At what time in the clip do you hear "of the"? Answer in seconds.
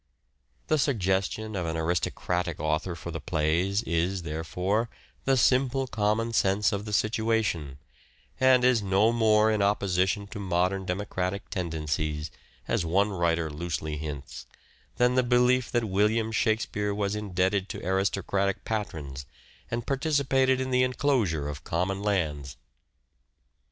6.71-6.91